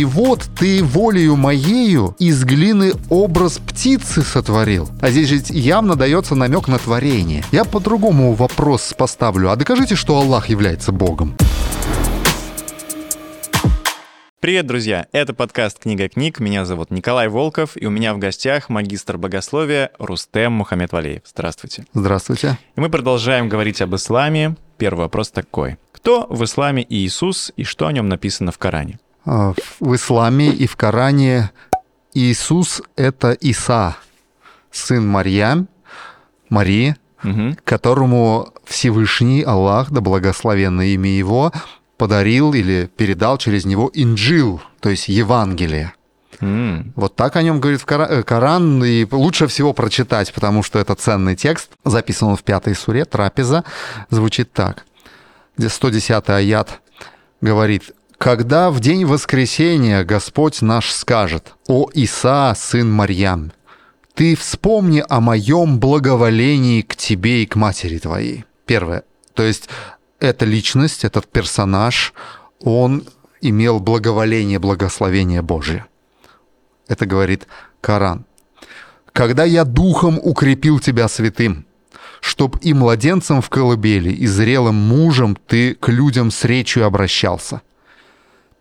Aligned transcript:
И 0.00 0.04
вот 0.06 0.48
ты 0.58 0.82
волею 0.82 1.36
моею 1.36 2.16
из 2.18 2.42
глины 2.42 2.94
образ 3.10 3.58
птицы 3.58 4.22
сотворил. 4.22 4.88
А 5.02 5.10
здесь 5.10 5.28
же 5.28 5.42
явно 5.50 5.94
дается 5.94 6.34
намек 6.34 6.68
на 6.68 6.78
творение. 6.78 7.44
Я 7.52 7.66
по-другому 7.66 8.32
вопрос 8.32 8.94
поставлю. 8.96 9.50
А 9.50 9.56
докажите, 9.56 9.96
что 9.96 10.16
Аллах 10.16 10.48
является 10.48 10.90
Богом. 10.90 11.36
Привет, 14.40 14.66
друзья! 14.66 15.06
Это 15.12 15.34
подкаст 15.34 15.78
«Книга 15.80 16.08
книг». 16.08 16.40
Меня 16.40 16.64
зовут 16.64 16.90
Николай 16.90 17.28
Волков, 17.28 17.72
и 17.74 17.84
у 17.84 17.90
меня 17.90 18.14
в 18.14 18.18
гостях 18.18 18.70
магистр 18.70 19.18
богословия 19.18 19.90
Рустем 19.98 20.52
Мухаммед 20.52 20.92
Валеев. 20.92 21.20
Здравствуйте. 21.26 21.84
Здравствуйте. 21.92 22.56
И 22.74 22.80
мы 22.80 22.88
продолжаем 22.88 23.50
говорить 23.50 23.82
об 23.82 23.94
исламе. 23.94 24.56
Первый 24.78 25.00
вопрос 25.00 25.30
такой. 25.30 25.76
Кто 25.92 26.26
в 26.30 26.42
исламе 26.42 26.86
Иисус 26.88 27.52
и 27.58 27.64
что 27.64 27.86
о 27.86 27.92
нем 27.92 28.08
написано 28.08 28.50
в 28.50 28.56
Коране? 28.56 28.98
А, 29.24 29.54
в 29.80 29.94
исламе 29.94 30.48
и 30.50 30.66
в 30.66 30.76
Коране 30.76 31.50
Иисус— 32.14 32.82
это 32.96 33.32
Иса, 33.32 33.96
сын 34.70 35.06
Марьям, 35.06 35.68
Марии, 36.48 36.96
угу. 37.22 37.56
которому 37.64 38.52
Всевышний 38.64 39.42
Аллах, 39.42 39.90
да 39.90 40.00
благословенное 40.00 40.86
имя 40.86 41.10
его, 41.10 41.52
подарил 41.96 42.54
или 42.54 42.90
передал 42.96 43.38
через 43.38 43.64
него 43.64 43.90
инджил, 43.92 44.60
то 44.80 44.88
есть 44.88 45.08
Евангелие. 45.08 45.92
Mm. 46.40 46.92
Вот 46.96 47.16
так 47.16 47.36
о 47.36 47.42
нем 47.42 47.60
говорит 47.60 47.82
в 47.82 47.90
э, 47.92 48.22
Коран, 48.22 48.82
и 48.82 49.06
лучше 49.10 49.46
всего 49.46 49.74
прочитать, 49.74 50.32
потому 50.32 50.62
что 50.62 50.78
это 50.78 50.94
ценный 50.94 51.36
текст. 51.36 51.70
Записан 51.84 52.30
он 52.30 52.36
в 52.36 52.42
пятой 52.42 52.74
суре, 52.74 53.04
трапеза, 53.04 53.64
звучит 54.08 54.52
так. 54.52 54.86
Где 55.58 55.68
110 55.68 56.30
аят 56.30 56.80
говорит, 57.42 57.92
«Когда 58.20 58.70
в 58.70 58.80
день 58.80 59.06
воскресения 59.06 60.04
Господь 60.04 60.60
наш 60.60 60.90
скажет, 60.90 61.54
«О 61.66 61.88
Иса, 61.94 62.52
сын 62.54 62.92
Марьям, 62.92 63.50
ты 64.12 64.36
вспомни 64.36 65.02
о 65.08 65.20
моем 65.22 65.80
благоволении 65.80 66.82
к 66.82 66.96
тебе 66.96 67.42
и 67.42 67.46
к 67.46 67.56
матери 67.56 67.96
твоей». 67.96 68.44
Первое. 68.66 69.04
То 69.32 69.42
есть 69.42 69.70
эта 70.18 70.44
личность, 70.44 71.02
этот 71.02 71.28
персонаж, 71.28 72.12
он 72.62 73.04
имел 73.40 73.80
благоволение, 73.80 74.58
благословение 74.58 75.40
Божие. 75.40 75.86
Это 76.88 77.06
говорит 77.06 77.46
Коран. 77.80 78.26
«Когда 79.14 79.44
я 79.44 79.64
духом 79.64 80.20
укрепил 80.22 80.78
тебя 80.78 81.08
святым, 81.08 81.64
чтоб 82.20 82.58
и 82.60 82.74
младенцем 82.74 83.40
в 83.40 83.48
колыбели, 83.48 84.10
и 84.12 84.26
зрелым 84.26 84.74
мужем 84.74 85.38
ты 85.46 85.74
к 85.74 85.88
людям 85.88 86.30
с 86.30 86.44
речью 86.44 86.84
обращался. 86.84 87.62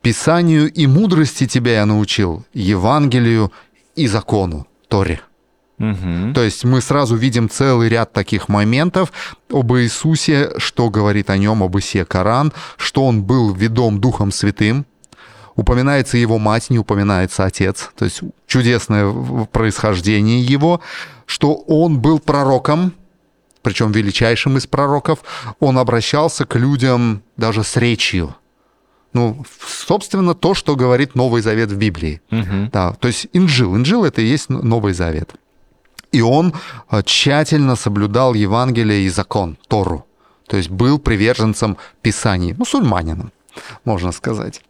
Писанию 0.02 0.72
и 0.72 0.88
мудрости 0.88 1.47
тебя 1.47 1.73
я 1.73 1.86
научил, 1.86 2.45
Евангелию 2.53 3.52
и 3.95 4.08
закону, 4.08 4.67
Торе». 4.88 5.22
Угу. 5.80 6.33
То 6.36 6.44
есть 6.44 6.66
мы 6.66 6.81
сразу 6.81 7.16
видим 7.16 7.50
целый 7.50 7.88
ряд 7.88 8.11
таких 8.11 8.50
моментов 8.50 9.14
об 9.50 9.73
Иисусе, 9.73 10.52
что 10.58 10.89
говорит 10.89 11.30
о 11.30 11.38
нем, 11.38 11.64
об 11.64 11.78
Исе 11.78 12.03
Коран, 12.03 12.52
что 12.75 13.06
он 13.06 13.23
был 13.23 13.53
ведом 13.53 14.02
Духом 14.02 14.31
Святым, 14.31 14.86
упоминается 15.56 16.17
его 16.17 16.38
мать, 16.38 16.69
не 16.69 16.80
упоминается 16.80 17.45
отец, 17.45 17.91
то 17.95 18.06
есть 18.06 18.22
чудесное 18.45 19.11
происхождение 19.52 20.41
его, 20.41 20.81
что 21.25 21.53
он 21.56 22.00
был 22.00 22.19
пророком, 22.19 22.94
причем 23.61 23.91
величайшим 23.91 24.58
из 24.58 24.67
пророков, 24.67 25.19
он 25.59 25.78
обращался 25.78 26.45
к 26.45 26.56
людям 26.56 27.23
даже 27.38 27.63
с 27.63 27.78
речью. 27.78 28.36
Ну, 29.14 29.44
собственно, 29.66 30.36
то, 30.36 30.54
что 30.54 30.76
говорит 30.76 31.16
Новый 31.16 31.42
Завет 31.42 31.72
в 31.72 31.78
Библии. 31.78 32.22
Угу. 32.32 32.70
Да, 32.72 32.94
то 32.94 33.08
есть 33.08 33.28
инжил. 33.34 33.76
Инжил— 33.76 34.04
это 34.06 34.22
и 34.22 34.26
есть 34.26 34.50
Новый 34.50 34.94
Завет. 34.94 35.34
И 36.12 36.22
он 36.22 36.54
а, 36.88 37.04
тщательно 37.04 37.76
соблюдал 37.76 38.34
Евангелие 38.34 39.02
и 39.02 39.10
закон, 39.10 39.58
Тору. 39.68 40.06
То 40.48 40.58
есть 40.58 40.69
был 40.69 40.98
приверженцем 41.00 41.78
Писаний, 42.02 42.53
мусульманином, 42.53 43.31
можно 43.86 44.12
сказать. 44.12 44.62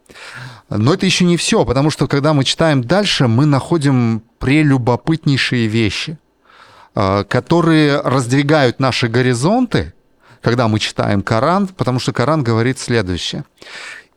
Но 0.68 0.94
это 0.94 1.06
еще 1.06 1.24
не 1.24 1.36
все, 1.36 1.64
потому 1.64 1.90
что 1.90 2.06
когда 2.06 2.34
мы 2.34 2.44
читаем 2.44 2.84
дальше, 2.84 3.26
мы 3.26 3.46
находим 3.46 4.22
прелюбопытнейшие 4.38 5.66
вещи, 5.66 6.18
а, 6.94 7.24
которые 7.24 8.00
раздвигают 8.00 8.80
наши 8.80 9.08
горизонты, 9.08 9.94
когда 10.42 10.68
мы 10.68 10.78
читаем 10.78 11.22
Коран, 11.22 11.68
потому 11.68 11.98
что 11.98 12.12
Коран 12.12 12.42
говорит 12.42 12.78
следующее. 12.78 13.44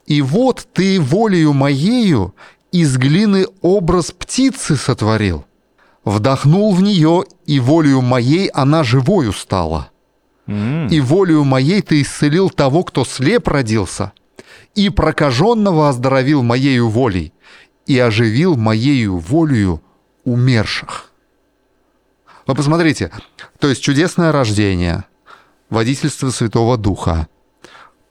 «И 0.05 0.21
вот 0.21 0.67
ты 0.73 0.99
волею 0.99 1.53
моею 1.53 2.35
из 2.71 2.97
глины 2.97 3.47
образ 3.61 4.11
птицы 4.11 4.75
сотворил» 4.75 5.45
вдохнул 6.05 6.73
в 6.73 6.81
нее, 6.81 7.23
и 7.45 7.59
волею 7.59 8.01
моей 8.01 8.47
она 8.47 8.83
живою 8.83 9.33
стала. 9.33 9.89
Mm. 10.47 10.89
И 10.89 10.99
волею 10.99 11.43
моей 11.43 11.81
ты 11.81 12.01
исцелил 12.01 12.49
того, 12.49 12.83
кто 12.83 13.05
слеп 13.05 13.47
родился, 13.47 14.11
и 14.75 14.89
прокаженного 14.89 15.89
оздоровил 15.89 16.43
моею 16.43 16.89
волей, 16.89 17.33
и 17.85 17.97
оживил 17.97 18.55
моею 18.55 19.17
волею 19.17 19.81
умерших. 20.25 21.11
Вы 22.45 22.55
посмотрите, 22.55 23.11
то 23.59 23.69
есть 23.69 23.81
чудесное 23.81 24.31
рождение, 24.33 25.05
водительство 25.69 26.29
Святого 26.29 26.77
Духа, 26.77 27.27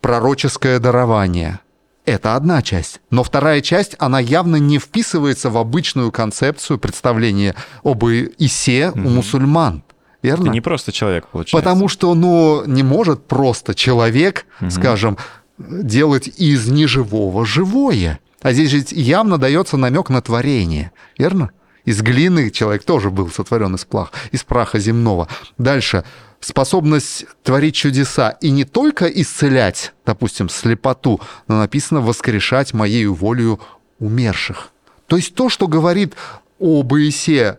пророческое 0.00 0.78
дарование– 0.78 1.60
это 2.04 2.34
одна 2.36 2.62
часть. 2.62 3.00
Но 3.10 3.22
вторая 3.22 3.60
часть, 3.60 3.94
она 3.98 4.18
явно 4.18 4.56
не 4.56 4.78
вписывается 4.78 5.50
в 5.50 5.56
обычную 5.56 6.10
концепцию 6.10 6.78
представления 6.78 7.54
об 7.82 8.04
Исе 8.04 8.90
у 8.94 8.98
мусульман. 8.98 9.84
Верно? 10.22 10.44
Это 10.44 10.52
не 10.52 10.60
просто 10.60 10.92
человек, 10.92 11.26
получается. 11.28 11.56
Потому 11.56 11.88
что, 11.88 12.14
ну, 12.14 12.64
не 12.66 12.82
может 12.82 13.26
просто 13.26 13.74
человек, 13.74 14.46
угу. 14.60 14.70
скажем, 14.70 15.18
делать 15.58 16.28
из 16.28 16.68
неживого 16.68 17.44
живое. 17.44 18.20
А 18.40 18.52
здесь 18.52 18.70
же 18.70 18.84
явно 18.90 19.38
дается 19.38 19.76
намек 19.76 20.10
на 20.10 20.20
творение, 20.22 20.92
верно? 21.18 21.50
Из 21.84 22.00
глины 22.00 22.50
человек 22.50 22.84
тоже 22.84 23.10
был 23.10 23.30
сотворен 23.30 23.74
из 23.74 23.84
праха, 23.84 24.12
из 24.30 24.44
праха 24.44 24.78
земного. 24.78 25.28
Дальше 25.58 26.04
способность 26.42 27.26
творить 27.42 27.74
чудеса 27.74 28.30
и 28.40 28.50
не 28.50 28.64
только 28.64 29.06
исцелять, 29.06 29.92
допустим, 30.04 30.48
слепоту, 30.48 31.20
но 31.48 31.58
написано 31.58 32.00
«воскрешать 32.00 32.74
моею 32.74 33.14
волею 33.14 33.60
умерших». 33.98 34.70
То 35.06 35.16
есть 35.16 35.34
то, 35.34 35.48
что 35.48 35.68
говорит 35.68 36.14
об 36.60 36.94
Иисее 36.94 37.58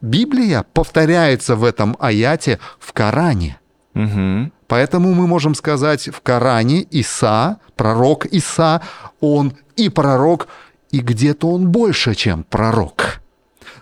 Библия, 0.00 0.64
повторяется 0.72 1.56
в 1.56 1.64
этом 1.64 1.96
аяте 2.00 2.58
в 2.78 2.92
Коране. 2.92 3.58
Угу. 3.94 4.50
Поэтому 4.66 5.14
мы 5.14 5.26
можем 5.26 5.54
сказать 5.54 6.08
в 6.08 6.20
Коране 6.22 6.80
Иса, 6.80 7.58
пророк 7.76 8.26
Иса, 8.26 8.80
он 9.20 9.54
и 9.76 9.88
пророк, 9.88 10.48
и 10.90 11.00
где-то 11.00 11.50
он 11.50 11.68
больше, 11.68 12.14
чем 12.14 12.44
пророк. 12.44 13.20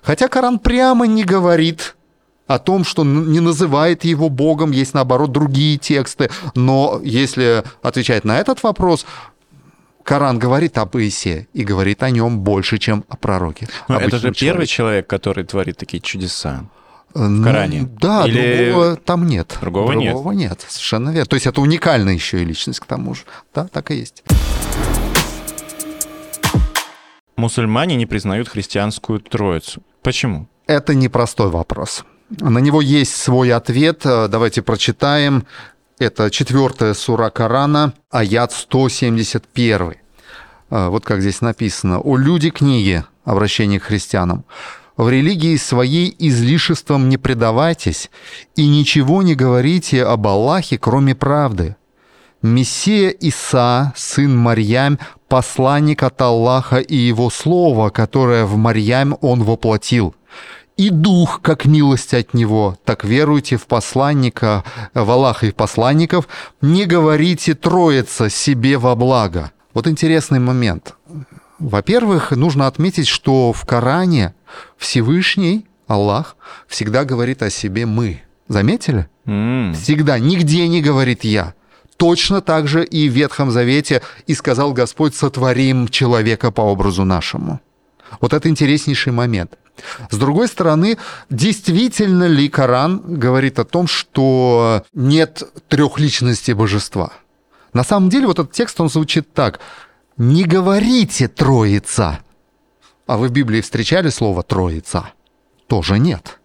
Хотя 0.03 0.29
Коран 0.29 0.59
прямо 0.59 1.07
не 1.07 1.25
говорит 1.25 1.90
о 2.51 2.59
том, 2.59 2.83
что 2.85 3.05
не 3.05 3.39
называет 3.39 4.03
его 4.03 4.29
Богом, 4.29 4.73
есть 4.73 4.93
наоборот 4.93 5.31
другие 5.31 5.79
тексты. 5.79 6.31
Но 6.57 7.01
если 7.05 7.63
отвечать 7.81 8.25
на 8.25 8.41
этот 8.41 8.65
вопрос, 8.65 9.07
Коран 10.03 10.41
говорит 10.41 10.77
об 10.77 10.97
Исе 10.97 11.47
и 11.53 11.63
говорит 11.63 12.03
о 12.03 12.11
нем 12.11 12.41
больше, 12.41 12.79
чем 12.79 13.05
о 13.09 13.17
пророке. 13.17 13.69
Но 13.87 14.01
это 14.01 14.17
же 14.17 14.23
человеке. 14.23 14.47
первый 14.47 14.67
человек, 14.67 15.07
который 15.07 15.45
творит 15.45 15.77
такие 15.77 16.01
чудеса. 16.01 16.65
В 17.15 17.29
ну, 17.29 17.45
Коране. 17.45 17.89
Да, 18.01 18.27
Или... 18.27 18.65
другого 18.65 18.97
там 18.97 19.27
нет. 19.29 19.57
Другого, 19.61 19.93
другого 19.93 20.33
нет. 20.33 20.51
нет. 20.51 20.67
Совершенно 20.67 21.11
верно. 21.11 21.27
То 21.27 21.37
есть 21.37 21.47
это 21.47 21.61
уникальная 21.61 22.15
еще 22.15 22.43
и 22.43 22.45
личность 22.45 22.81
к 22.81 22.87
тому 22.87 23.15
же. 23.15 23.23
Да, 23.55 23.69
так 23.69 23.93
и 23.93 23.95
есть. 23.95 24.25
Мусульмане 27.37 27.95
не 27.95 28.07
признают 28.07 28.49
христианскую 28.49 29.21
троицу. 29.21 29.83
Почему? 30.03 30.49
Это 30.67 30.97
непростой 30.97 31.49
вопрос. 31.49 32.05
На 32.39 32.59
него 32.59 32.81
есть 32.81 33.17
свой 33.17 33.53
ответ. 33.53 34.03
Давайте 34.05 34.63
прочитаем. 34.63 35.47
Это 35.99 36.31
четвертая 36.31 36.95
сура 36.95 37.29
Корана, 37.31 37.93
аят 38.11 38.53
171. 38.53 39.95
Вот 40.71 41.05
как 41.05 41.21
здесь 41.21 41.41
написано. 41.41 41.99
«О 41.99 42.17
люди 42.17 42.51
книги, 42.51 43.05
обращение 43.25 43.81
к 43.81 43.85
христианам, 43.85 44.45
в 44.97 45.11
религии 45.11 45.57
своей 45.57 46.15
излишеством 46.19 47.09
не 47.09 47.19
предавайтесь 47.19 48.11
и 48.55 48.69
ничего 48.69 49.23
не 49.23 49.35
говорите 49.35 50.05
об 50.05 50.27
Аллахе, 50.27 50.79
кроме 50.79 51.15
правды. 51.15 51.77
Мессия 52.43 53.11
Иса, 53.11 53.93
сын 53.97 54.35
Марьям, 54.37 54.99
посланник 55.29 56.03
от 56.03 56.21
Аллаха 56.23 56.79
и 56.79 56.97
его 56.97 57.29
слово, 57.29 57.91
которое 57.91 58.45
в 58.47 58.57
Марьям 58.57 59.19
он 59.21 59.43
воплотил– 59.43 60.15
и 60.77 60.91
дух, 60.91 61.41
как 61.43 61.67
милость 61.67 62.15
от 62.15 62.35
него, 62.35 62.79
так 62.85 63.05
веруйте 63.05 63.57
в 63.57 63.67
посланника, 63.67 64.65
в 64.95 65.11
Аллаха 65.11 65.47
и 65.47 65.51
в 65.51 65.55
посланников, 65.55 66.27
не 66.61 66.87
говорите 66.87 67.55
троица 67.55 68.31
себе 68.31 68.79
во 68.79 68.97
благо. 68.97 69.53
Вот 69.75 69.87
интересный 69.87 70.39
момент. 70.39 70.95
Во-первых, 71.59 72.31
нужно 72.31 72.67
отметить, 72.67 73.07
что 73.07 73.53
в 73.53 73.67
Коране 73.67 74.35
Всевышний, 74.79 75.67
Аллах, 75.87 76.37
всегда 76.67 77.05
говорит 77.05 77.43
о 77.43 77.51
себе 77.51 77.85
«мы». 77.85 78.23
Заметили? 78.49 79.09
Mm. 79.27 79.75
Всегда, 79.75 80.19
нигде 80.19 80.67
не 80.67 80.81
говорит 80.81 81.23
«я». 81.25 81.55
Точно 81.99 82.41
так 82.41 82.67
же 82.67 82.83
и 82.83 83.11
в 83.11 83.13
Ветхом 83.13 83.51
Завете 83.51 84.01
и 84.27 84.35
сказал 84.35 84.73
Господь 84.73 85.15
«сотворим 85.15 85.89
человека 85.89 86.51
по 86.51 86.63
образу 86.63 87.05
нашему». 87.05 87.61
Вот 88.21 88.33
это 88.33 88.49
интереснейший 88.49 89.13
момент. 89.13 89.59
С 90.11 90.17
другой 90.17 90.49
стороны, 90.49 90.99
действительно 91.29 92.25
ли 92.25 92.49
Коран 92.49 93.01
говорит 93.19 93.59
о 93.59 93.65
том, 93.65 93.87
что 93.87 94.85
нет 94.95 95.43
трех 95.69 95.99
личностей 95.99 96.55
божества? 96.55 97.13
На 97.73 97.85
самом 97.85 98.09
деле 98.09 98.27
вот 98.27 98.39
этот 98.39 98.53
текст, 98.53 98.81
он 98.81 98.89
звучит 98.89 99.33
так. 99.33 99.61
«Не 100.17 100.45
говорите 100.45 101.29
«троица». 101.29 102.21
А 103.07 103.17
вы 103.17 103.29
в 103.29 103.33
Библии 103.33 103.61
встречали 103.61 104.11
слово 104.11 104.43
«троица»? 104.43 105.11
Тоже 105.67 105.99
нет. 105.99 106.39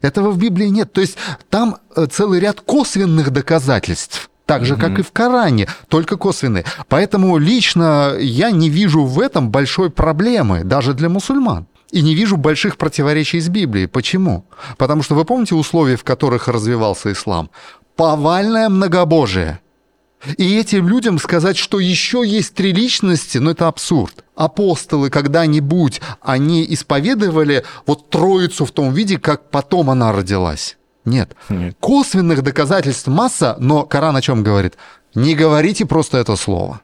Этого 0.00 0.30
в 0.30 0.38
Библии 0.38 0.66
нет. 0.66 0.92
То 0.92 1.00
есть 1.00 1.16
там 1.48 1.78
э, 1.94 2.06
целый 2.06 2.40
ряд 2.40 2.60
косвенных 2.60 3.30
доказательств– 3.30 4.30
так 4.46 4.64
же, 4.64 4.76
как 4.76 4.98
и 4.98 5.02
в 5.02 5.10
Коране, 5.10 5.66
только 5.88 6.16
косвенные. 6.16 6.64
Поэтому 6.88 7.36
лично 7.36 8.14
я 8.18 8.52
не 8.52 8.70
вижу 8.70 9.04
в 9.04 9.20
этом 9.20 9.50
большой 9.50 9.90
проблемы, 9.90 10.62
даже 10.62 10.94
для 10.94 11.08
мусульман. 11.08 11.66
И 11.90 12.02
не 12.02 12.14
вижу 12.14 12.36
больших 12.36 12.76
противоречий 12.76 13.40
с 13.40 13.48
Библией. 13.48 13.86
Почему? 13.86 14.44
Потому 14.76 15.02
что 15.02 15.14
вы 15.14 15.24
помните 15.24 15.54
условия, 15.54 15.96
в 15.96 16.04
которых 16.04 16.48
развивался 16.48 17.12
ислам? 17.12 17.50
Повальное 17.94 18.68
многобожие. 18.68 19.60
И 20.38 20.58
этим 20.58 20.88
людям 20.88 21.18
сказать, 21.18 21.56
что 21.56 21.78
еще 21.78 22.22
есть 22.26 22.54
три 22.54 22.72
личности, 22.72 23.38
ну 23.38 23.50
это 23.50 23.68
абсурд. 23.68 24.24
Апостолы 24.34 25.10
когда-нибудь, 25.10 26.00
они 26.20 26.66
исповедовали 26.68 27.64
вот 27.86 28.10
троицу 28.10 28.64
в 28.64 28.72
том 28.72 28.92
виде, 28.92 29.18
как 29.18 29.50
потом 29.50 29.90
она 29.90 30.12
родилась. 30.12 30.76
Нет. 31.04 31.36
Нет. 31.48 31.76
Косвенных 31.78 32.42
доказательств 32.42 33.06
масса, 33.06 33.56
но 33.60 33.84
Коран 33.84 34.16
о 34.16 34.22
чем 34.22 34.42
говорит? 34.42 34.76
Не 35.14 35.34
говорите 35.34 35.86
просто 35.86 36.18
это 36.18 36.34
слово. 36.34 36.80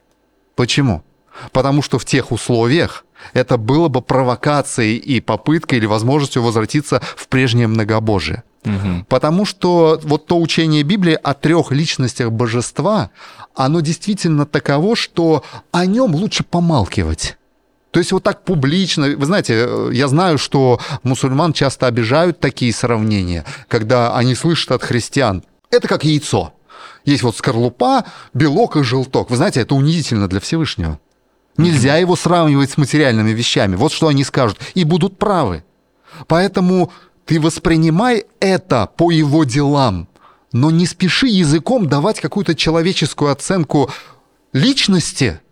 Почему? 0.54 1.02
Потому 1.50 1.82
что 1.82 1.98
в 1.98 2.04
тех 2.04 2.30
условиях 2.30 3.04
это 3.32 3.56
было 3.56 3.88
бы 3.88 4.02
провокацией 4.02 4.96
и 4.96 5.20
попыткой 5.20 5.78
или 5.78 5.86
возможностью 5.86 6.42
возвратиться 6.42 7.00
в 7.16 7.28
прежнее 7.28 7.66
многобожие. 7.66 8.42
Угу. 8.64 9.06
Потому 9.08 9.44
что 9.44 10.00
вот 10.02 10.26
то 10.26 10.38
учение 10.38 10.82
Библии 10.82 11.18
о 11.20 11.34
трех 11.34 11.72
личностях 11.72 12.30
божества, 12.30 13.10
оно 13.54 13.80
действительно 13.80 14.46
таково, 14.46 14.94
что 14.96 15.44
о 15.72 15.86
нем 15.86 16.14
лучше 16.14 16.44
помалкивать. 16.44 17.36
То 17.90 17.98
есть 18.00 18.12
вот 18.12 18.22
так 18.22 18.44
публично, 18.44 19.08
вы 19.16 19.26
знаете, 19.26 19.66
э, 19.68 19.90
я 19.92 20.08
знаю, 20.08 20.38
что 20.38 20.80
мусульман 21.02 21.52
часто 21.52 21.86
обижают 21.86 22.40
такие 22.40 22.72
сравнения, 22.72 23.44
когда 23.68 24.16
они 24.16 24.34
слышат 24.34 24.72
от 24.72 24.82
христиан. 24.82 25.44
Это 25.70 25.88
как 25.88 26.04
яйцо. 26.04 26.54
Есть 27.04 27.22
вот 27.22 27.36
скорлупа, 27.36 28.04
белок 28.32 28.76
и 28.76 28.82
желток. 28.82 29.28
Вы 29.28 29.36
знаете, 29.36 29.60
это 29.60 29.74
унизительно 29.74 30.26
для 30.28 30.40
Всевышнего. 30.40 30.98
Нельзя 31.56 31.96
его 31.96 32.16
сравнивать 32.16 32.70
с 32.70 32.76
материальными 32.76 33.30
вещами. 33.30 33.76
Вот 33.76 33.92
что 33.92 34.08
они 34.08 34.24
скажут. 34.24 34.58
И 34.74 34.84
будут 34.84 35.18
правы. 35.18 35.64
Поэтому 36.26 36.92
ты 37.26 37.40
воспринимай 37.40 38.24
это 38.40 38.86
по 38.86 39.10
его 39.10 39.44
делам, 39.44 40.08
но 40.52 40.70
не 40.70 40.86
спеши 40.86 41.26
языком 41.26 41.88
давать 41.88 42.20
какую-то 42.20 42.54
человеческую 42.54 43.32
оценку 43.32 43.90
личности– 44.52 45.40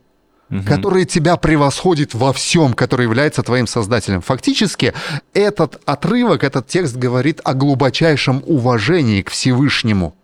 угу. 0.50 0.62
который 0.64 1.04
тебя 1.04 1.36
превосходит 1.36 2.14
во 2.14 2.32
всем, 2.32 2.74
который 2.74 3.04
является 3.04 3.42
твоим 3.42 3.66
создателем. 3.66 4.20
Фактически 4.20 4.92
этот 5.32 5.80
отрывок, 5.86 6.44
этот 6.44 6.66
текст 6.66 6.96
говорит 6.96 7.40
о 7.44 7.54
глубочайшем 7.54 8.42
уважении 8.46 9.22
к 9.22 9.30
Всевышнему. 9.30 10.14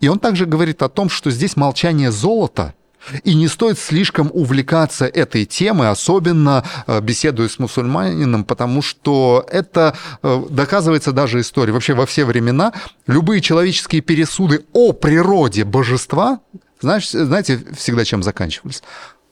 И 0.00 0.08
он 0.08 0.18
также 0.18 0.46
говорит 0.46 0.82
о 0.82 0.88
том, 0.88 1.08
что 1.08 1.30
здесь 1.30 1.56
молчание 1.56 2.12
золота, 2.12 2.74
и 3.22 3.34
не 3.34 3.48
стоит 3.48 3.78
слишком 3.78 4.30
увлекаться 4.32 5.06
этой 5.06 5.44
темой, 5.44 5.90
особенно 5.90 6.64
э, 6.86 7.00
беседуя 7.00 7.48
с 7.48 7.58
мусульманином, 7.58 8.44
потому 8.44 8.82
что 8.82 9.46
это 9.50 9.96
э, 10.22 10.42
доказывается 10.50 11.12
даже 11.12 11.40
историей. 11.40 11.72
Вообще 11.72 11.94
во 11.94 12.06
все 12.06 12.24
времена 12.24 12.72
любые 13.06 13.40
человеческие 13.40 14.02
пересуды 14.02 14.64
о 14.72 14.92
природе 14.92 15.64
божества, 15.64 16.40
знаешь, 16.80 17.10
знаете, 17.10 17.60
всегда 17.76 18.04
чем 18.04 18.22
заканчивались? 18.22 18.82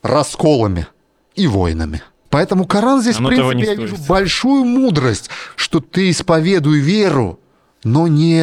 расколами 0.02 0.88
и 1.34 1.46
войнами. 1.46 2.02
Поэтому 2.28 2.66
Коран 2.66 3.02
здесь, 3.02 3.18
Оно 3.18 3.28
в 3.28 3.32
принципе, 3.32 3.64
я 3.66 3.74
вижу 3.74 3.96
большую 4.08 4.64
мудрость, 4.64 5.28
что 5.54 5.80
ты 5.80 6.10
исповедуй 6.10 6.78
веру, 6.78 7.38
но 7.84 8.06
не 8.06 8.40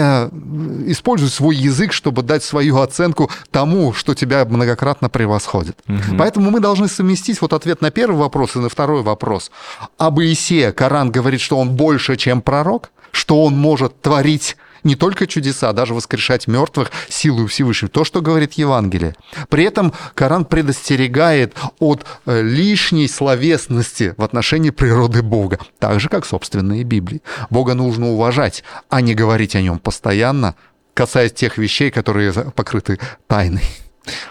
используй 0.91 1.29
свой 1.29 1.55
язык, 1.55 1.93
чтобы 1.93 2.23
дать 2.23 2.43
свою 2.43 2.79
оценку 2.79 3.29
тому, 3.51 3.93
что 3.93 4.13
тебя 4.13 4.45
многократно 4.45 5.09
превосходит. 5.09 5.77
Угу. 5.87 6.17
Поэтому 6.17 6.51
мы 6.51 6.59
должны 6.59 6.87
совместить 6.87 7.41
вот 7.41 7.53
ответ 7.53 7.81
на 7.81 7.91
первый 7.91 8.17
вопрос 8.17 8.55
и 8.55 8.59
на 8.59 8.69
второй 8.69 9.01
вопрос. 9.01 9.51
Об 9.97 10.19
Иисее 10.21 10.71
Коран 10.71 11.11
говорит, 11.11 11.41
что 11.41 11.57
он 11.57 11.69
больше, 11.71 12.17
чем 12.17 12.41
пророк, 12.41 12.91
что 13.11 13.43
он 13.43 13.57
может 13.57 14.01
творить 14.01 14.57
не 14.83 14.95
только 14.95 15.27
чудеса, 15.27 15.69
а 15.69 15.73
даже 15.73 15.93
воскрешать 15.93 16.47
мертвых 16.47 16.91
силой 17.09 17.47
Всевышнего. 17.47 17.89
То, 17.89 18.03
что 18.03 18.21
говорит 18.21 18.53
Евангелие. 18.53 19.15
При 19.49 19.63
этом 19.63 19.93
Коран 20.15 20.45
предостерегает 20.45 21.55
от 21.79 22.05
э, 22.25 22.41
лишней 22.41 23.07
словесности 23.07 24.13
в 24.17 24.23
отношении 24.23 24.69
природы 24.69 25.21
Бога, 25.21 25.59
так 25.79 25.99
же, 25.99 26.09
как 26.09 26.25
собственные 26.25 26.83
Библии. 26.83 27.21
Бога 27.49 27.73
нужно 27.73 28.09
уважать, 28.09 28.63
а 28.89 29.01
не 29.01 29.15
говорить 29.15 29.55
о 29.55 29.61
нем 29.61 29.79
постоянно, 29.79 30.55
касаясь 30.93 31.33
тех 31.33 31.57
вещей, 31.57 31.91
которые 31.91 32.31
покрыты 32.31 32.99
тайной. 33.27 33.63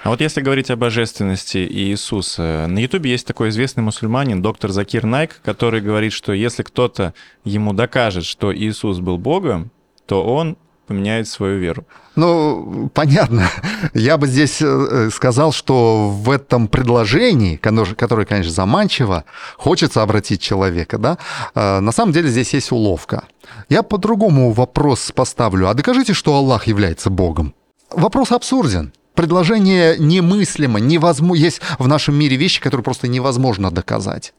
А 0.02 0.10
вот 0.10 0.20
если 0.20 0.40
говорить 0.40 0.70
о 0.70 0.76
божественности 0.76 1.58
Иисуса, 1.58 2.66
на 2.68 2.78
Ютубе 2.78 3.10
есть 3.10 3.26
такой 3.26 3.50
известный 3.50 3.82
мусульманин, 3.82 4.42
доктор 4.42 4.70
Закир 4.70 5.04
Найк, 5.04 5.40
который 5.44 5.80
говорит, 5.80 6.12
что 6.12 6.32
если 6.32 6.62
кто-то 6.62 7.14
ему 7.44 7.72
докажет, 7.72 8.24
что 8.24 8.54
Иисус 8.54 8.98
был 8.98 9.18
Богом, 9.18 9.70
то 10.08 10.24
он 10.24 10.56
поменяет 10.86 11.28
свою 11.28 11.58
веру. 11.58 11.84
Ну, 12.16 12.90
понятно. 12.94 13.50
Я 13.94 14.16
бы 14.16 14.26
здесь 14.26 14.62
э, 14.62 15.10
сказал, 15.12 15.52
что 15.52 16.08
в 16.08 16.30
этом 16.30 16.66
предложении, 16.66 17.56
которое, 17.56 18.24
конечно, 18.24 18.50
заманчиво, 18.50 19.24
хочется 19.58 20.02
обратить 20.02 20.40
человека, 20.40 20.96
да, 20.98 21.18
э, 21.54 21.80
на 21.80 21.92
самом 21.92 22.12
деле 22.12 22.30
здесь 22.30 22.54
есть 22.54 22.72
уловка. 22.72 23.24
Я 23.68 23.82
по-другому 23.82 24.52
вопрос 24.52 25.12
поставлю. 25.14 25.68
А 25.68 25.74
докажите, 25.74 26.14
что 26.14 26.34
Аллах 26.34 26.66
является 26.66 27.10
Богом. 27.10 27.54
Вопрос 27.90 28.32
абсурден. 28.32 28.92
Предложение 29.14 29.98
немыслимо, 29.98 30.80
невозможно. 30.80 31.42
Есть 31.42 31.60
в 31.78 31.86
нашем 31.86 32.14
мире 32.14 32.36
вещи, 32.36 32.62
которые 32.62 32.82
просто 32.84 33.08
невозможно 33.08 33.70
доказать. 33.70 34.32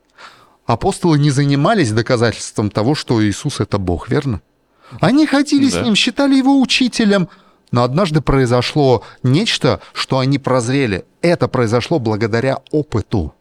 Апостолы 0.66 1.20
не 1.20 1.30
занимались 1.30 1.92
доказательством 1.92 2.72
того, 2.72 2.96
что 2.96 3.24
Иисус— 3.24 3.60
это 3.60 3.78
Бог, 3.78 4.10
верно? 4.10 4.42
Они 5.00 5.26
ходили 5.26 5.70
да. 5.70 5.82
с 5.82 5.84
ним, 5.84 5.96
считали 5.96 6.36
его 6.36 6.60
учителем. 6.60 7.30
Но 7.72 7.84
однажды 7.84 8.22
произошло 8.22 9.04
нечто, 9.22 9.80
что 9.94 10.20
они 10.20 10.40
прозрели. 10.40 11.06
Это 11.22 11.48
произошло 11.48 12.00
благодаря 12.00 12.60
опыту 12.72 13.34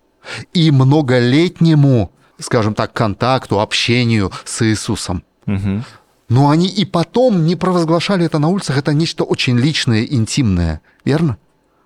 и 0.52 0.70
многолетнему, 0.70 2.12
скажем 2.38 2.74
так, 2.74 2.92
контакту, 2.92 3.60
общению 3.60 4.30
с 4.44 4.62
Иисусом. 4.62 5.24
Угу. 5.46 5.82
Но 6.28 6.50
они 6.50 6.68
и 6.68 6.84
потом 6.84 7.46
не 7.46 7.56
провозглашали 7.56 8.26
это 8.26 8.38
на 8.38 8.48
улицах. 8.48 8.76
Это 8.76 8.92
нечто 8.92 9.24
очень 9.24 9.58
личное, 9.58 10.04
интимное. 10.04 10.82
Верно? 11.06 11.38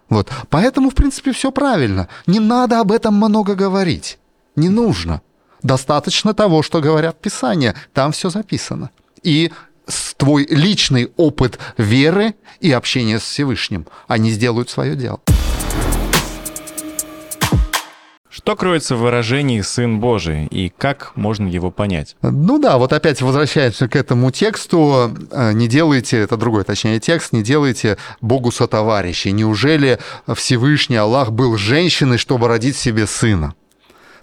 Вот. 0.09 0.29
Поэтому, 0.51 0.91
в 0.91 0.95
принципе, 0.95 1.33
все 1.33 1.53
правильно. 1.53 2.09
Не 2.27 2.41
надо 2.41 2.81
об 2.81 2.91
этом 2.91 3.15
много 3.15 3.55
говорить. 3.55 4.19
Не 4.57 4.69
нужно. 4.69 5.23
Достаточно 5.63 6.35
того, 6.35 6.65
что 6.65 6.81
говорят 6.81 7.21
Писания. 7.21 7.77
Там 7.93 8.11
все 8.11 8.31
записано 8.31 8.91
и 9.23 9.51
твой 10.17 10.47
личный 10.49 11.11
опыт 11.17 11.59
веры 11.77 12.35
и 12.61 12.71
общения 12.71 13.19
с 13.19 13.23
Всевышним. 13.23 13.87
Они 14.07 14.31
сделают 14.31 14.71
свое 14.71 14.95
дело. 14.95 15.21
Что 18.31 18.57
кроется 18.57 18.97
в 18.97 19.01
выражении 19.01 19.61
«сын 19.61 20.01
Божий» 20.01 20.47
и 20.47 20.69
как 20.71 21.13
можно 21.17 21.47
его 21.47 21.71
понять? 21.71 22.17
Ну 22.23 22.59
да, 22.59 22.79
вот 22.79 22.95
опять 22.95 23.21
возвращаемся 23.21 23.89
к 23.89 23.95
этому 23.95 24.31
тексту. 24.31 25.15
Э, 25.31 25.53
не 25.53 25.69
делайте, 25.69 26.17
это 26.17 26.39
другой, 26.39 26.65
точнее, 26.65 26.99
текст, 26.99 27.33
не 27.33 27.43
делайте 27.43 27.99
Богу 28.23 28.51
сотоварищей. 28.51 29.33
Неужели 29.33 29.99
Всевышний 30.35 30.97
Аллах 30.97 31.31
был 31.31 31.59
женщиной, 31.59 32.17
чтобы 32.17 32.49
родить 32.49 32.77
себе 32.77 33.07
сына? 33.07 33.55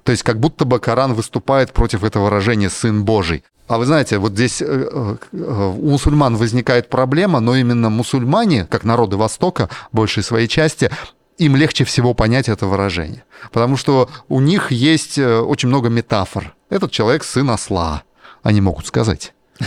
То 0.10 0.14
есть 0.14 0.24
как 0.24 0.40
будто 0.40 0.66
бы 0.66 0.80
Коран 0.80 1.14
выступает 1.14 1.72
против 1.72 2.04
этого 2.04 2.24
выражения 2.24 2.72
«сын 2.72 3.06
Божий». 3.06 3.44
А 3.68 3.78
вы 3.78 3.86
знаете, 3.86 4.18
вот 4.18 4.32
здесь 4.32 4.60
э, 4.60 4.66
э, 4.66 5.16
у 5.32 5.88
мусульман 5.88 6.36
возникает 6.36 6.90
проблема, 6.90 7.40
но 7.40 7.56
именно 7.56 7.92
мусульмане, 7.92 8.66
как 8.66 8.86
народы 8.86 9.18
Востока, 9.18 9.70
большей 9.92 10.24
своей 10.24 10.48
части, 10.48 10.90
им 11.38 11.56
легче 11.56 11.84
всего 11.84 12.16
понять 12.16 12.50
это 12.50 12.66
выражение. 12.66 13.24
Потому 13.52 13.78
что 13.78 14.10
у 14.30 14.40
них 14.40 14.72
есть 14.72 15.20
э, 15.20 15.42
очень 15.42 15.70
много 15.70 15.90
метафор. 15.90 16.56
Этот 16.72 16.92
человек 16.92 17.24
сын 17.24 17.48
осла, 17.52 18.02
они 18.42 18.62
могут 18.62 18.88
сказать. 18.88 19.36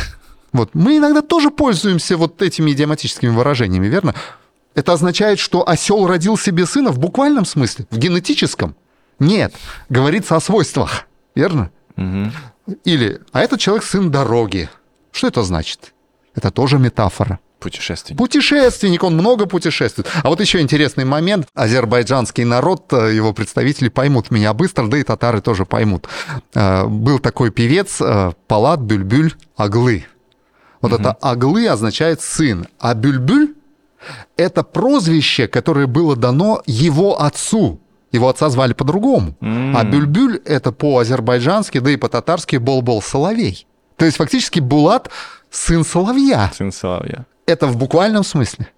Вот. 0.53 0.71
Мы 0.75 0.97
иногда 0.99 1.23
тоже 1.23 1.51
пользуемся 1.51 2.17
вот 2.17 2.43
этими 2.43 2.73
идиоматическими 2.73 3.31
выражениями, 3.31 3.87
верно? 3.87 4.13
Это 4.75 4.93
означает, 4.93 5.39
что 5.39 5.67
осел 5.69 6.07
родил 6.09 6.37
себе 6.37 6.67
сына 6.67 6.91
в 6.91 6.99
буквальном 6.99 7.45
смысле, 7.45 7.87
в 7.91 7.97
генетическом. 7.97 8.75
Нет, 9.23 9.55
говорится 9.89 10.35
о 10.35 10.41
свойствах, 10.41 11.07
верно? 11.37 11.71
Угу. 11.97 12.77
Или, 12.85 13.21
а 13.31 13.41
этот 13.41 13.61
человек 13.61 13.85
сын 13.85 14.11
дороги. 14.11 14.69
Что 15.13 15.29
это 15.29 15.43
значит? 15.45 15.95
Это 16.35 16.51
тоже 16.51 16.79
метафора. 16.79 17.39
Путешественник. 17.61 18.19
Путешественник, 18.19 19.05
он 19.05 19.15
много 19.15 19.47
путешествует. 19.47 20.11
А 20.25 20.29
вот 20.29 20.41
еще 20.41 20.61
интересный 20.61 21.05
момент. 21.05 21.47
Азербайджанский 21.55 22.43
народ, 22.43 22.93
э, 22.93 23.15
его 23.15 23.33
представители 23.33 23.89
поймут 23.89 24.33
меня 24.33 24.53
быстро, 24.53 24.89
да 24.89 24.99
и 24.99 25.05
татары 25.05 25.41
тоже 25.41 25.65
поймут. 25.67 26.09
Э, 26.55 26.87
был 26.87 27.21
такой 27.21 27.53
певец 27.53 28.01
э, 28.01 28.33
Палат 28.49 28.81
Бюльбюль 28.81 29.35
Аглы. 29.57 30.07
Вот 30.81 30.93
угу. 30.93 31.01
это 31.01 31.13
Аглы 31.21 31.69
означает 31.69 32.21
сын, 32.21 32.67
а 32.81 32.95
Бюльбюль 32.95 33.55
это 34.37 34.65
прозвище, 34.65 35.47
которое 35.47 35.87
было 35.87 36.17
дано 36.17 36.61
его 36.67 37.23
отцу. 37.23 37.79
Его 38.13 38.29
отца 38.29 38.51
звали 38.51 38.75
по-другому. 38.75 39.35
Mm. 39.41 39.73
А 39.75 39.85
Бюльбюль 39.85 40.41
это 40.45 40.71
по-азербайджански, 40.71 41.79
да 41.79 41.91
и 41.91 41.97
по-татарски 41.97 42.57
Бол-Бол 42.57 43.03
Соловей. 43.03 43.67
То 43.97 44.05
есть 44.05 44.19
фактически 44.19 44.61
Булат 44.61 45.11
сын 45.51 45.85
Соловья. 45.85 46.53
Сын 46.55 46.73
Соловья. 46.73 47.25
Это 47.47 47.67
в 47.67 47.77
буквальном 47.77 48.23
смысле. 48.23 48.69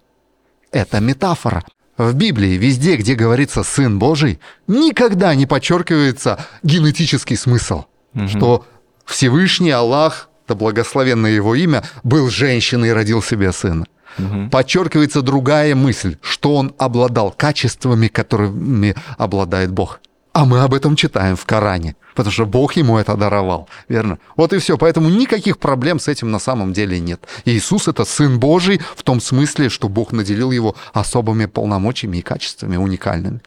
Это 0.71 0.99
метафора. 0.99 1.63
В 1.97 2.13
Библии 2.13 2.57
везде, 2.57 2.97
где 2.97 3.15
говорится 3.15 3.63
«сын 3.63 3.99
Божий», 3.99 4.39
никогда 4.67 5.33
не 5.33 5.45
подчеркивается 5.45 6.45
генетический 6.61 7.37
смысл, 7.37 7.85
угу. 8.13 8.27
что 8.27 8.65
Всевышний 9.05 9.71
Аллах, 9.71 10.29
да 10.45 10.55
благословенное 10.55 11.31
его 11.31 11.55
имя, 11.55 11.83
был 12.03 12.29
женщиной 12.29 12.89
и 12.89 12.91
родил 12.91 13.21
себе 13.21 13.53
сына. 13.53 13.85
Угу. 14.17 14.49
Подчеркивается 14.49 15.21
другая 15.21 15.75
мысль, 15.75 16.17
что 16.21 16.55
он 16.55 16.73
обладал 16.77 17.31
качествами, 17.31 18.07
которыми 18.07 18.95
обладает 19.17 19.71
Бог. 19.71 19.99
А 20.35 20.43
мы 20.43 20.59
об 20.59 20.73
этом 20.73 20.97
читаем 20.97 21.37
в 21.37 21.45
Коране, 21.45 21.95
потому 22.13 22.31
что 22.31 22.45
Бог 22.45 22.73
ему 22.73 22.97
это 22.97 23.15
даровал, 23.15 23.69
верно? 23.87 24.19
Вот 24.35 24.51
и 24.51 24.57
все. 24.57 24.77
Поэтому 24.77 25.07
никаких 25.07 25.57
проблем 25.57 25.97
с 25.97 26.09
этим 26.09 26.29
на 26.29 26.39
самом 26.39 26.73
деле 26.73 26.99
нет. 26.99 27.25
Иисус— 27.45 27.87
это 27.89 28.03
Сын 28.03 28.37
Божий 28.37 28.81
в 28.97 29.03
том 29.03 29.21
смысле, 29.21 29.69
что 29.69 29.87
Бог 29.87 30.11
наделил 30.11 30.51
его 30.51 30.75
особыми 30.91 31.45
полномочиями 31.45 32.17
и 32.17 32.21
качествами 32.21 32.75
уникальными, 32.75 33.39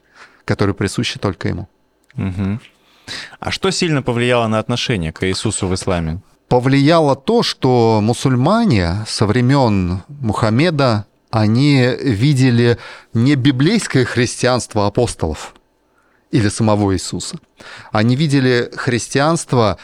которые 0.47 0.75
присущи 0.75 1.19
только 1.19 1.49
ему. 1.49 1.69
Угу. 2.17 2.59
А 3.39 3.51
что 3.51 3.71
сильно 3.71 4.01
повлияло 4.01 4.47
на 4.47 4.59
отношение 4.59 5.13
к 5.13 5.27
Иисусу 5.27 5.67
в 5.67 5.75
исламе? 5.75 6.23
Повлияло 6.49 7.15
то, 7.15 7.43
что 7.43 8.01
мусульмане 8.03 9.05
со 9.07 9.27
времен 9.27 10.03
Мухаммеда 10.09 11.07
они 11.31 11.95
видели 12.01 12.79
не 13.13 13.35
библейское 13.35 14.07
христианство 14.07 14.87
апостолов, 14.87 15.55
или 16.31 16.49
самого 16.49 16.95
Иисуса. 16.95 17.37
Они 17.93 18.17
видели 18.17 18.71
христианство 18.75 19.77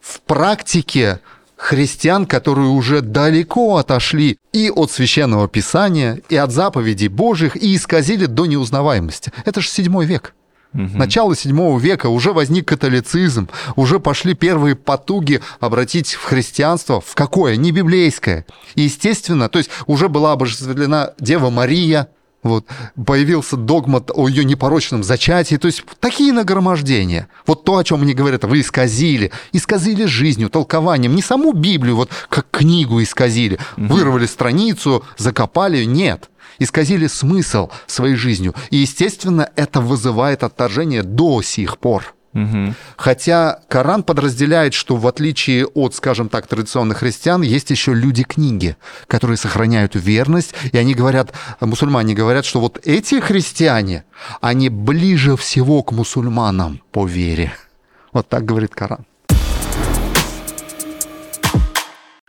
в 0.00 0.20
практике 0.22 1.20
христиан, 1.56 2.24
которые 2.24 2.68
уже 2.68 3.02
далеко 3.02 3.76
отошли 3.76 4.38
и 4.52 4.70
от 4.70 4.90
священного 4.90 5.48
писания, 5.48 6.20
и 6.30 6.36
от 6.36 6.50
заповедей 6.50 7.08
Божьих, 7.08 7.56
и 7.56 7.76
исказили 7.76 8.24
до 8.24 8.46
неузнаваемости. 8.46 9.32
Это 9.44 9.60
же 9.60 9.68
седьмой 9.68 10.06
век. 10.06 10.34
Угу. 10.74 10.98
Начало 10.98 11.34
седьмого 11.34 11.78
века 11.78 12.08
уже 12.08 12.32
возник 12.32 12.68
католицизм, 12.68 13.48
уже 13.76 14.00
пошли 14.00 14.34
первые 14.34 14.74
потуги 14.74 15.40
обратить 15.60 16.14
в 16.14 16.24
христианство 16.24 17.00
в 17.00 17.14
какое? 17.14 17.56
Не 17.56 17.72
библейское. 17.72 18.44
И 18.74 18.82
естественно, 18.82 19.48
то 19.48 19.58
есть 19.58 19.70
уже 19.86 20.08
была 20.08 20.32
обожествлена 20.32 21.12
Дева 21.18 21.50
Мария, 21.50 22.08
вот, 22.46 22.66
появился 23.04 23.56
догмат 23.56 24.10
о 24.14 24.28
ее 24.28 24.44
непорочном 24.44 25.02
зачатии, 25.02 25.56
то 25.56 25.66
есть 25.66 25.84
такие 25.98 26.32
нагромождения. 26.32 27.28
Вот 27.46 27.64
то, 27.64 27.76
о 27.76 27.84
чем 27.84 28.02
они 28.02 28.14
говорят, 28.14 28.44
вы 28.44 28.60
исказили, 28.60 29.32
исказили 29.52 30.04
жизнью, 30.04 30.48
толкованием, 30.48 31.14
не 31.14 31.22
саму 31.22 31.52
Библию, 31.52 31.96
вот 31.96 32.10
как 32.28 32.46
книгу 32.50 33.02
исказили, 33.02 33.58
угу. 33.76 33.94
вырвали 33.94 34.26
страницу, 34.26 35.04
закопали, 35.16 35.84
нет. 35.84 36.30
Исказили 36.58 37.06
смысл 37.06 37.70
своей 37.86 38.16
жизнью. 38.16 38.54
И, 38.70 38.76
естественно, 38.76 39.50
это 39.56 39.80
вызывает 39.80 40.42
отторжение 40.42 41.02
до 41.02 41.42
сих 41.42 41.78
пор. 41.78 42.14
Угу. 42.36 42.74
Хотя 42.98 43.60
Коран 43.68 44.02
подразделяет, 44.02 44.74
что 44.74 44.96
в 44.96 45.06
отличие 45.06 45.66
от, 45.66 45.94
скажем 45.94 46.28
так, 46.28 46.46
традиционных 46.46 46.98
христиан, 46.98 47.40
есть 47.40 47.70
еще 47.70 47.94
люди-книги, 47.94 48.76
которые 49.06 49.38
сохраняют 49.38 49.94
верность, 49.94 50.54
и 50.70 50.76
они 50.76 50.94
говорят, 50.94 51.32
мусульмане 51.60 52.14
говорят, 52.14 52.44
что 52.44 52.60
вот 52.60 52.78
эти 52.84 53.20
христиане, 53.20 54.04
они 54.42 54.68
ближе 54.68 55.36
всего 55.36 55.82
к 55.82 55.92
мусульманам 55.92 56.82
по 56.92 57.06
вере. 57.06 57.54
Вот 58.12 58.28
так 58.28 58.44
говорит 58.44 58.74
Коран. 58.74 59.06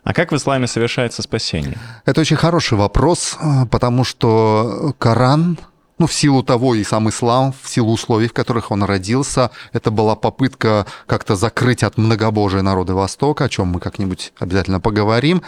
А 0.07 0.13
как 0.13 0.31
в 0.31 0.35
исламе 0.37 0.67
совершается 0.67 1.21
спасение? 1.21 1.77
Это 2.05 2.21
очень 2.21 2.37
хороший 2.37 2.77
вопрос, 2.77 3.37
потому 3.69 4.05
что 4.05 4.95
Коран 4.99 5.59
ну, 5.97 6.07
в 6.07 6.13
силу 6.13 6.43
того 6.43 6.75
и 6.75 6.85
сам 6.85 7.09
ислам, 7.09 7.53
в 7.61 7.67
силу 7.67 7.91
условий, 7.91 8.29
в 8.29 8.33
которых 8.33 8.71
он 8.71 8.83
родился, 8.83 9.51
это 9.73 9.91
была 9.91 10.15
попытка 10.15 10.85
как-то 11.07 11.35
закрыть 11.35 11.83
от 11.83 11.97
многобожия 11.97 12.61
народы 12.61 12.93
Востока, 12.93 13.43
о 13.43 13.49
чем 13.49 13.67
мы 13.67 13.81
как-нибудь 13.81 14.31
обязательно 14.39 14.79
поговорим. 14.79 15.41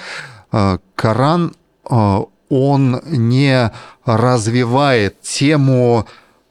Э, 0.52 0.80
Коран, 0.96 1.56
э, 1.90 2.20
он 2.50 3.02
не 3.06 3.72
развивает 4.04 5.22
тему 5.22 6.06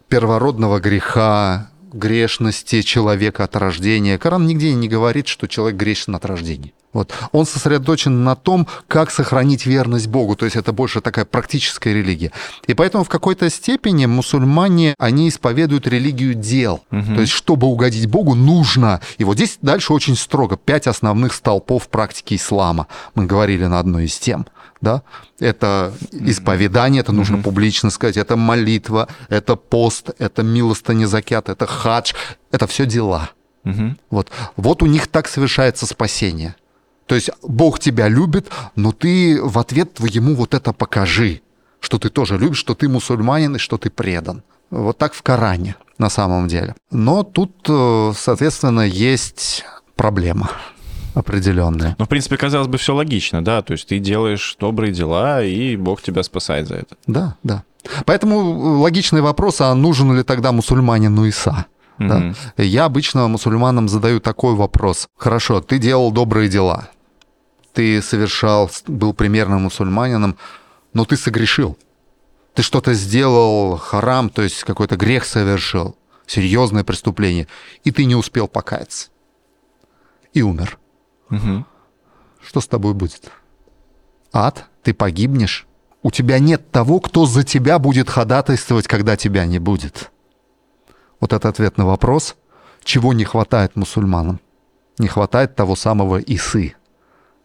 первородного 0.09 0.81
греха, 0.81 1.69
грешности 1.93 2.81
человека 2.81 3.45
от 3.45 3.55
рождения. 3.57 4.17
Коран 4.17 4.47
нигде 4.47 4.73
не 4.73 4.89
говорит, 4.89 5.29
что 5.29 5.47
человек 5.47 5.77
грешен 5.77 6.15
от 6.15 6.25
рождения. 6.25 6.73
Вот. 6.93 7.13
Он 7.33 7.45
сосредоточен 7.45 8.25
на 8.25 8.35
том, 8.35 8.67
как 8.87 9.11
сохранить 9.11 9.67
верность 9.67 10.09
Богу, 10.09 10.37
то 10.37 10.47
есть 10.47 10.57
это 10.57 10.73
больше 10.73 11.01
такая 11.01 11.27
практическая 11.27 11.93
религия. 11.93 12.33
И 12.67 12.75
поэтому 12.75 13.05
в 13.05 13.09
какой-то 13.09 13.51
степени 13.51 14.07
мусульмане, 14.07 14.95
они 14.99 15.29
исповедуют 15.29 15.87
религию 15.87 16.35
дел. 16.35 16.83
Угу. 16.91 17.15
То 17.15 17.21
есть 17.21 17.33
чтобы 17.33 17.67
угодить 17.67 18.07
Богу, 18.07 18.35
нужно. 18.35 19.01
И 19.19 19.25
вот 19.25 19.37
здесь 19.37 19.59
дальше 19.61 19.93
очень 19.93 20.17
строго. 20.17 20.57
Пять 20.57 20.87
основных 20.87 21.35
столпов 21.35 21.89
практики 21.89 22.35
ислама. 22.35 22.87
Мы 23.15 23.27
говорили 23.27 23.67
на 23.67 23.79
одной 23.79 24.07
из 24.07 24.19
тем. 24.19 24.47
Да? 24.81 25.03
Это 25.41 25.93
исповедание, 26.13 27.01
это 27.01 27.13
нужно 27.13 27.37
mm 27.37 27.43
публично 27.43 27.91
сказать, 27.91 28.17
это 28.17 28.37
молитва, 28.37 29.09
это 29.29 29.57
пост, 29.57 30.11
это 30.19 30.43
милостыня 30.43 31.07
закят, 31.07 31.49
это 31.49 31.67
хадж, 31.67 32.13
это 32.53 32.67
все 32.67 32.87
дела. 32.87 33.31
mm 33.65 33.97
Вот. 34.11 34.31
вот 34.57 34.83
у 34.83 34.87
них 34.87 35.09
так 35.09 35.29
совершается 35.29 35.87
спасение. 35.87 36.55
То 37.09 37.15
есть 37.15 37.31
Бог 37.43 37.81
тебя 37.81 38.09
любит, 38.09 38.51
но 38.77 38.93
ты 38.93 39.41
в 39.43 39.59
ответ 39.59 39.99
ему 40.01 40.35
вот 40.35 40.55
это 40.55 40.73
покажи, 40.73 41.41
что 41.81 41.99
ты 41.99 42.11
тоже 42.11 42.39
любишь, 42.39 42.59
что 42.59 42.75
ты 42.75 42.89
мусульманин 42.89 43.57
и 43.57 43.59
что 43.59 43.79
ты 43.79 43.91
предан. 43.91 44.43
Вот 44.71 44.99
так 44.99 45.15
в 45.15 45.23
Коране 45.23 45.77
на 45.97 46.11
самом 46.11 46.49
деле. 46.49 46.75
Но 46.91 47.23
тут, 47.23 47.67
э, 47.69 48.13
соответственно, 48.15 48.83
есть 48.83 49.65
проблема 49.97 50.51
определенная. 51.15 51.97
Ну, 51.99 52.05
в 52.05 52.09
принципе, 52.09 52.37
казалось 52.37 52.69
бы, 52.69 52.77
все 52.77 52.95
логично, 52.95 53.43
да, 53.43 53.63
то 53.63 53.73
есть 53.73 53.89
ты 53.89 53.99
делаешь 53.99 54.57
добрые 54.61 54.93
дела, 54.93 55.43
и 55.43 55.77
Бог 55.77 56.03
тебя 56.03 56.23
спасает 56.23 56.69
за 56.69 56.77
это. 56.77 56.97
Да, 57.07 57.37
да. 57.43 57.65
Поэтому 58.05 58.81
логичный 58.81 59.23
вопрос, 59.23 59.61
а 59.61 59.75
нужен 59.75 60.15
ли 60.15 60.23
тогда 60.23 60.53
мусульманину 60.53 61.25
Иса? 61.25 61.67
Mm-hmm. 61.99 62.37
Да? 62.57 62.63
Я 62.63 62.85
обычно 62.85 63.27
мусульманам 63.29 63.89
задаю 63.89 64.21
такой 64.21 64.55
вопрос. 64.55 65.09
Хорошо, 65.17 65.61
ты 65.61 65.79
делал 65.79 66.13
добрые 66.13 66.49
дела, 66.49 66.89
ты 67.79 68.03
совершал, 68.03 68.69
был 68.89 69.15
примерным 69.15 69.63
мусульманином, 69.63 70.37
но 70.95 71.05
ты 71.05 71.17
согрешил. 71.17 71.79
Ты 72.55 72.63
что-то 72.63 72.93
сделал 72.93 73.77
харам, 73.77 74.31
то 74.31 74.43
есть 74.43 74.65
какой-то 74.65 74.97
грех 74.97 75.25
совершил, 75.25 75.97
серьезное 76.27 76.83
преступление, 76.83 77.47
и 77.85 77.93
ты 77.93 78.05
не 78.05 78.17
успел 78.17 78.49
покаяться. 78.49 79.11
И 80.33 80.43
умер. 80.43 80.77
Угу. 81.31 81.65
Что 82.45 82.61
с 82.61 82.67
тобой 82.67 82.95
будет? 82.95 83.31
Ад? 84.33 84.65
Ты 84.83 84.93
погибнешь? 84.93 85.69
У 86.03 86.11
тебя 86.11 86.41
нет 86.41 86.73
того, 86.73 86.99
кто 86.99 87.27
за 87.27 87.45
тебя 87.45 87.79
будет 87.79 88.11
ходатайствовать, 88.11 88.89
когда 88.89 89.17
тебя 89.17 89.47
не 89.47 89.61
будет. 89.61 90.11
Вот 91.21 91.33
это 91.33 91.49
ответ 91.49 91.79
на 91.79 91.87
вопрос, 91.87 92.35
чего 92.83 93.13
не 93.13 93.23
хватает 93.23 93.77
мусульманам. 93.77 94.41
Не 94.99 95.07
хватает 95.07 95.55
того 95.55 95.77
самого 95.77 96.19
Исы, 96.19 96.75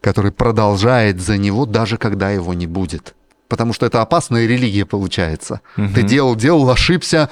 который 0.03 0.33
продолжает 0.33 1.21
за 1.21 1.37
него, 1.37 1.65
даже 1.65 1.97
когда 1.97 2.29
его 2.29 2.53
не 2.53 2.67
будет. 2.67 3.15
Потому 3.47 3.71
что 3.71 3.85
это 3.85 4.01
опасная 4.01 4.45
религия 4.45 4.85
получается. 4.85 5.61
Угу. 5.77 5.93
Ты 5.95 6.03
делал, 6.03 6.35
делал, 6.35 6.69
ошибся, 6.69 7.29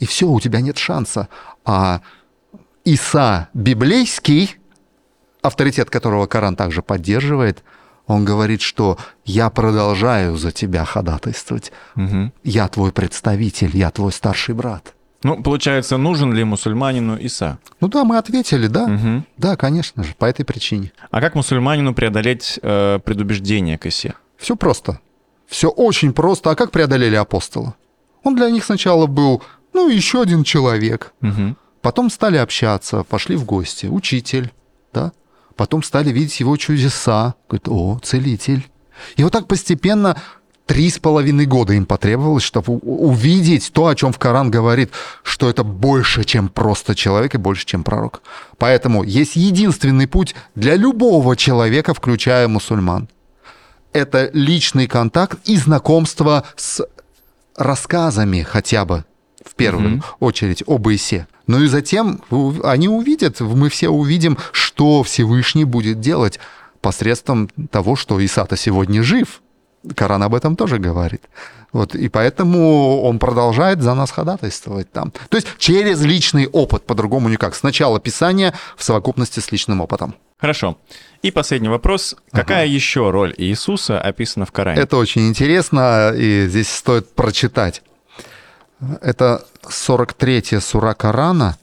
и 0.00 0.06
все, 0.06 0.26
у 0.28 0.40
тебя 0.40 0.60
нет 0.60 0.78
шанса. 0.78 1.28
А 1.64 2.00
Иса 2.84 3.48
библейский, 3.54 4.56
авторитет 5.42 5.90
которого 5.90 6.26
Коран 6.26 6.56
также 6.56 6.82
поддерживает, 6.82 7.62
он 8.08 8.24
говорит, 8.24 8.62
что 8.62 8.98
я 9.24 9.48
продолжаю 9.48 10.36
за 10.36 10.50
тебя 10.50 10.84
ходатайствовать. 10.84 11.70
Угу. 11.94 12.32
Я 12.42 12.66
твой 12.66 12.90
представитель, 12.90 13.76
я 13.76 13.90
твой 13.92 14.10
старший 14.10 14.56
брат. 14.56 14.94
Ну, 15.22 15.42
получается, 15.42 15.96
нужен 15.96 16.32
ли 16.32 16.44
мусульманину 16.44 17.16
Иса? 17.16 17.58
Ну 17.80 17.88
да, 17.88 18.04
мы 18.04 18.18
ответили, 18.18 18.68
да. 18.68 18.84
Угу. 18.84 19.24
Да, 19.36 19.56
конечно 19.56 20.04
же, 20.04 20.14
по 20.16 20.26
этой 20.26 20.44
причине. 20.44 20.92
А 21.10 21.20
как 21.20 21.34
мусульманину 21.34 21.92
преодолеть 21.92 22.60
э, 22.62 23.00
предубеждение 23.04 23.78
к 23.78 23.86
Исе? 23.86 24.14
Все 24.36 24.54
просто. 24.54 25.00
Все 25.46 25.68
очень 25.68 26.12
просто. 26.12 26.50
А 26.50 26.54
как 26.54 26.70
преодолели 26.70 27.16
апостола? 27.16 27.74
Он 28.22 28.36
для 28.36 28.50
них 28.50 28.64
сначала 28.64 29.06
был, 29.06 29.42
ну, 29.72 29.88
еще 29.88 30.22
один 30.22 30.44
человек. 30.44 31.12
Угу. 31.22 31.56
Потом 31.82 32.10
стали 32.10 32.36
общаться, 32.36 33.02
пошли 33.02 33.36
в 33.36 33.44
гости. 33.44 33.86
Учитель, 33.86 34.52
да. 34.92 35.12
Потом 35.56 35.82
стали 35.82 36.10
видеть 36.10 36.38
его 36.38 36.56
чудеса. 36.56 37.34
Говорит, 37.48 37.68
о, 37.68 37.98
целитель. 38.04 38.68
И 39.16 39.24
вот 39.24 39.32
так 39.32 39.48
постепенно 39.48 40.16
Три 40.68 40.90
с 40.90 40.98
половиной 40.98 41.46
года 41.46 41.72
им 41.72 41.86
потребовалось, 41.86 42.42
чтобы 42.42 42.74
увидеть 42.76 43.72
то, 43.72 43.86
о 43.86 43.94
чем 43.94 44.12
в 44.12 44.18
Коран 44.18 44.50
говорит, 44.50 44.90
что 45.22 45.48
это 45.48 45.64
больше, 45.64 46.24
чем 46.24 46.50
просто 46.50 46.94
человек 46.94 47.34
и 47.34 47.38
больше, 47.38 47.64
чем 47.64 47.84
пророк. 47.84 48.20
Поэтому 48.58 49.02
есть 49.02 49.34
единственный 49.34 50.06
путь 50.06 50.34
для 50.54 50.76
любого 50.76 51.36
человека, 51.36 51.94
включая 51.94 52.48
мусульман. 52.48 53.08
Это 53.94 54.28
личный 54.34 54.86
контакт 54.86 55.38
и 55.46 55.56
знакомство 55.56 56.44
с 56.54 56.86
рассказами 57.56 58.42
хотя 58.42 58.84
бы 58.84 59.06
в 59.42 59.54
первую 59.54 59.96
mm-hmm. 59.96 60.02
очередь 60.20 60.62
об 60.66 60.86
Исе. 60.90 61.26
Ну 61.46 61.62
и 61.62 61.66
затем 61.68 62.20
они 62.62 62.90
увидят, 62.90 63.40
мы 63.40 63.70
все 63.70 63.88
увидим, 63.88 64.36
что 64.52 65.02
Всевышний 65.02 65.64
будет 65.64 66.00
делать 66.00 66.38
посредством 66.82 67.48
того, 67.70 67.96
что 67.96 68.20
Иса-то 68.20 68.58
сегодня 68.58 69.02
жив– 69.02 69.40
Коран 69.94 70.22
об 70.22 70.34
этом 70.34 70.56
тоже 70.56 70.78
говорит. 70.78 71.22
Вот, 71.72 71.94
и 71.94 72.08
поэтому 72.08 73.02
он 73.02 73.18
продолжает 73.18 73.82
за 73.82 73.94
нас 73.94 74.10
ходатайствовать 74.10 74.90
там. 74.90 75.12
То 75.28 75.36
есть 75.36 75.48
через 75.58 76.02
личный 76.02 76.46
опыт, 76.46 76.86
по-другому 76.86 77.28
никак. 77.28 77.54
Сначала 77.54 78.00
Писание 78.00 78.54
в 78.76 78.82
совокупности 78.82 79.40
с 79.40 79.52
личным 79.52 79.80
опытом. 79.80 80.14
Хорошо. 80.38 80.78
И 81.20 81.30
последний 81.30 81.68
вопрос. 81.68 82.16
Какая 82.30 82.64
ага. 82.64 82.72
еще 82.72 83.10
роль 83.10 83.34
Иисуса 83.36 84.00
описана 84.00 84.46
в 84.46 84.52
Коране? 84.52 84.80
Это 84.80 84.96
очень 84.96 85.28
интересно, 85.28 86.12
и 86.16 86.46
здесь 86.46 86.70
стоит 86.70 87.14
прочитать. 87.14 87.82
Это 89.02 89.44
43-я 89.64 90.60
сура 90.60 90.94
Корана, 90.94 91.58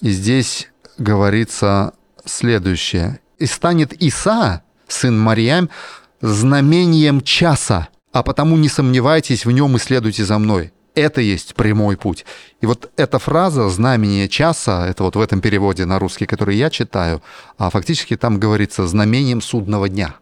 и 0.00 0.10
здесь 0.10 0.68
говорится 0.98 1.94
следующее. 2.24 3.20
«И 3.38 3.46
станет 3.46 3.92
Иса, 3.94 4.62
сын 4.86 5.18
Марьям, 5.18 5.70
знамением 6.24 7.20
часа, 7.20 7.88
а 8.12 8.22
потому 8.22 8.56
не 8.56 8.68
сомневайтесь 8.68 9.44
в 9.44 9.50
нем 9.50 9.76
и 9.76 9.78
следуйте 9.78 10.24
за 10.24 10.38
мной. 10.38 10.72
Это 10.94 11.20
есть 11.20 11.54
прямой 11.54 11.96
путь. 11.96 12.24
И 12.62 12.66
вот 12.66 12.90
эта 12.96 13.18
фраза 13.18 13.68
«знамение 13.68 14.28
часа», 14.28 14.86
это 14.88 15.02
вот 15.02 15.16
в 15.16 15.20
этом 15.20 15.40
переводе 15.40 15.84
на 15.84 15.98
русский, 15.98 16.24
который 16.24 16.56
я 16.56 16.70
читаю, 16.70 17.20
а 17.58 17.68
фактически 17.68 18.16
там 18.16 18.38
говорится 18.38 18.86
«знамением 18.86 19.42
судного 19.42 19.88
дня». 19.88 20.14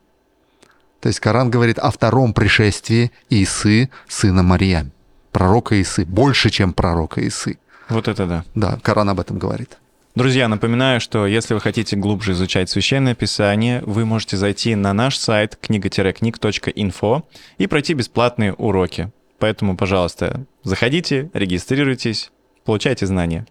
То 1.01 1.09
есть 1.09 1.21
Коран 1.21 1.51
говорит 1.51 1.79
о 1.79 1.91
втором 1.91 2.33
пришествии 2.33 3.13
Исы, 3.29 3.91
сына 4.09 4.43
Мария, 4.43 4.91
пророка 5.31 5.81
Исы, 5.81 6.05
больше, 6.05 6.51
чем 6.51 6.73
пророка 6.73 7.27
Исы. 7.27 7.59
Вот 7.89 8.09
это 8.09 8.27
да. 8.27 8.45
Да, 8.55 8.79
Коран 8.83 9.11
об 9.11 9.21
этом 9.21 9.39
говорит. 9.39 9.79
Друзья, 10.15 10.47
напоминаю, 10.47 11.01
что 11.01 11.27
если 11.27 11.55
вы 11.55 11.61
хотите 11.61 11.97
глубже 11.97 12.33
изучать 12.33 12.69
Священное 12.69 13.15
Писание, 13.15 13.81
вы 13.87 14.05
можете 14.05 14.37
зайти 14.37 14.75
на 14.75 14.93
наш 14.93 15.17
сайт 15.17 15.57
книга-книг.инфо 15.57 17.27
и 17.57 17.67
пройти 17.67 17.95
бесплатные 17.95 18.53
уроки. 18.53 19.11
Поэтому, 19.39 19.75
пожалуйста, 19.75 20.45
заходите, 20.65 21.31
регистрируйтесь, 21.33 22.31
получайте 22.67 23.07
знания. 23.07 23.47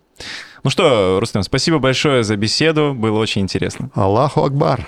Ну 0.63 0.69
что, 0.69 1.19
Рустам, 1.19 1.41
спасибо 1.41 1.79
большое 1.79 2.23
за 2.23 2.35
беседу, 2.37 2.93
было 2.93 3.17
очень 3.17 3.41
интересно. 3.41 3.89
Аллаху 3.95 4.43
Акбар. 4.43 4.87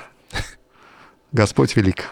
Господь 1.32 1.76
велик. 1.76 2.12